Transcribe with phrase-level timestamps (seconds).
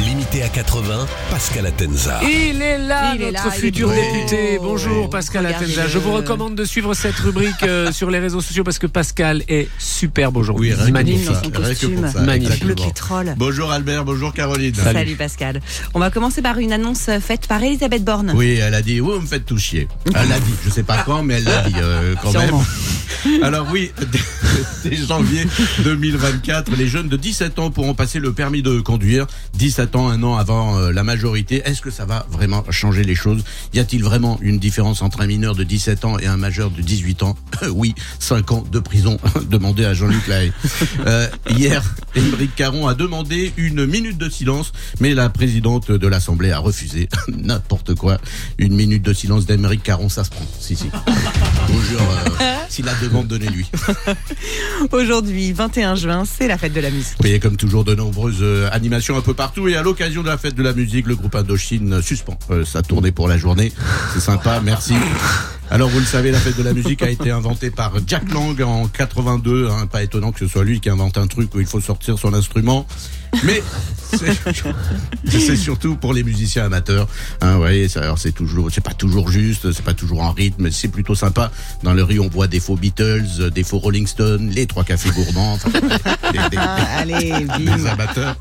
[0.00, 2.20] Limité à 80, Pascal Atenza.
[2.22, 3.94] Il est là, Il est notre là, il est futur beau.
[3.94, 4.58] député.
[4.60, 5.08] Bonjour Ouais.
[5.10, 5.44] Pascal.
[5.46, 5.86] Atenza.
[5.88, 9.42] Je vous recommande de suivre cette rubrique euh, sur les réseaux sociaux parce que Pascal
[9.48, 10.70] est superbe aujourd'hui.
[10.70, 11.26] Oui, rien que Magnifique.
[11.26, 11.42] pour ça.
[11.42, 11.94] son Rien que costume.
[12.02, 12.62] pour ça, Magnifique.
[12.62, 12.86] Exactement.
[12.88, 13.34] pétrole.
[13.36, 14.74] Bonjour Albert, bonjour Caroline.
[14.74, 15.16] Salut.
[15.16, 15.60] Pascal.
[15.94, 18.32] On va commencer par une annonce faite par Elisabeth Borne.
[18.34, 19.86] Oui, elle a dit, vous me faites tout chier.
[20.06, 22.58] Elle l'a dit, je sais pas quand, mais elle l'a dit euh, quand Sûrement.
[22.58, 22.66] même.
[23.42, 23.90] Alors oui,
[24.84, 25.46] dès, janvier
[25.84, 29.26] 2024, les jeunes de 17 ans pourront passer le permis de conduire.
[29.54, 31.62] 17 ans, un an avant euh, la majorité.
[31.64, 33.42] Est-ce que ça va vraiment changer les choses?
[33.74, 36.80] Y a-t-il vraiment une différence entre un mineur de 17 ans et un majeur de
[36.80, 37.36] 18 ans?
[37.70, 39.18] Oui, 5 ans de prison.
[39.48, 40.52] Demandez à Jean-Luc Lahaye.
[41.06, 41.82] Euh, hier,
[42.14, 47.08] Émeric Caron a demandé une minute de silence, mais la présidente de l'Assemblée a refusé.
[47.28, 48.18] N'importe quoi.
[48.58, 50.46] Une minute de silence d'Émeric Caron, ça se prend.
[50.58, 50.86] Si, si.
[51.88, 52.54] Jure, euh,
[53.10, 53.70] si la demande, donnez-lui.
[54.92, 57.12] Aujourd'hui, 21 juin, c'est la fête de la musique.
[57.12, 60.28] Vous voyez comme toujours de nombreuses euh, animations un peu partout et à l'occasion de
[60.28, 63.72] la fête de la musique, le groupe Indochine suspend euh, sa tournée pour la journée.
[64.14, 64.94] C'est sympa, merci.
[65.70, 68.60] Alors vous le savez, la fête de la musique a été inventée par Jack Lang
[68.60, 69.68] en 82.
[69.68, 72.18] Hein, pas étonnant que ce soit lui qui invente un truc où il faut sortir
[72.18, 72.86] son instrument.
[73.44, 73.62] Mais
[75.28, 77.06] c'est surtout pour les musiciens amateurs.
[77.40, 80.32] Hein, vous voyez, ça- alors c'est toujours, c'est pas toujours juste, c'est pas toujours en
[80.32, 81.50] rythme, c'est plutôt sympa.
[81.84, 84.82] Dans le rue, on voit des faux Beatles, euh, des faux Rolling Stones, les trois
[84.84, 85.54] cafés gourmands.
[85.54, 88.36] enfin, des- des- Ah, allez, des amateurs.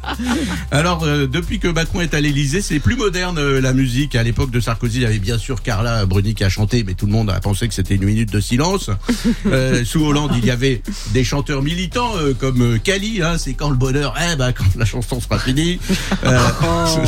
[0.72, 4.16] Alors, euh, depuis que Macron est à l'Elysée, c'est plus moderne euh, la musique.
[4.16, 6.96] À l'époque de Sarkozy, il y avait bien sûr Carla Bruni qui a chanté, mais
[6.96, 8.90] tout le monde a pensé que c'était une minute de silence.
[9.46, 10.82] Euh, sous Hollande, il y avait
[11.14, 15.20] des chanteurs militants comme Kali, hein, c'est quand le bonheur, eh ben, quand la chanson
[15.22, 15.80] sera finie.
[16.26, 16.38] Euh,
[16.86, 17.00] ce,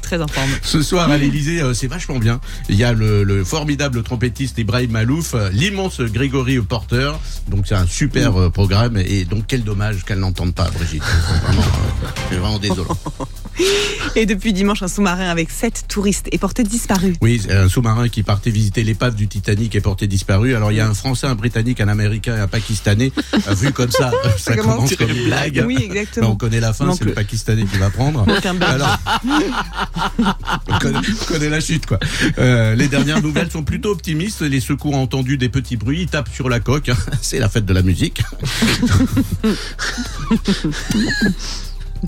[0.02, 0.50] Très en forme.
[0.62, 2.40] ce soir à l'Elysée, c'est vachement bien.
[2.68, 7.12] Il y a le, le formidable trompettiste Ibrahim Malouf, euh, l'immense Grégory Porter.
[7.48, 11.02] Donc c'est un super euh, programme et donc quel dommage qu'elle n'entende pas, Brigitte.
[11.04, 12.96] C'est vraiment, euh, vraiment désolant.
[14.16, 17.14] Et depuis dimanche, un sous-marin avec 7 touristes est porté disparu.
[17.20, 20.54] Oui, un sous-marin qui partait visiter l'épave du Titanic est porté disparu.
[20.54, 23.12] Alors il y a un Français, un Britannique, un Américain et un Pakistanais.
[23.34, 25.64] Euh, Vu comme ça, euh, ça commence comme une blague.
[25.66, 26.30] Oui, Mais exactement.
[26.30, 28.26] on connaît la fin, c'est le Pakistanais qui va prendre.
[28.62, 28.98] Alors,
[30.68, 31.98] on connaît, on connaît la chute, quoi.
[32.38, 34.42] Euh, les dernières nouvelles sont plutôt optimistes.
[34.42, 36.90] Les secours ont entendu des petits bruits, ils tapent sur la coque.
[37.22, 38.22] C'est la fête de la musique.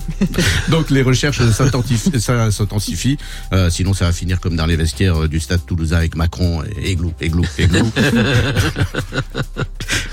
[0.69, 3.17] Donc les recherches s'intensifient.
[3.53, 6.63] Euh, sinon ça va finir comme dans les vestiaires euh, du stade toulousain avec Macron
[6.63, 7.91] et Églou, Églou, Églou.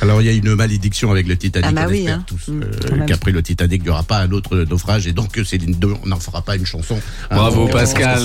[0.02, 1.68] Alors il y a une malédiction avec le Titanic.
[1.70, 2.24] Ah bah on oui, espère hein.
[2.26, 5.32] tous Mm, euh, qu'après le Titanic il n'y aura pas un autre naufrage et donc
[5.32, 6.98] que Céline Dion n'en fera pas une chanson.
[7.30, 8.20] Bravo, Ah, Pascal.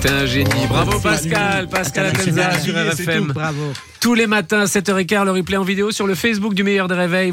[0.00, 0.50] T'es un génie.
[0.64, 0.98] Oh, Bravo.
[1.00, 1.68] Pascal.
[1.68, 3.26] Pascal Atenza sur RFM.
[3.28, 3.32] tout.
[3.34, 3.72] Bravo.
[4.00, 7.32] Tous les matins, 7h15, le replay en vidéo sur le Facebook du meilleur des réveils.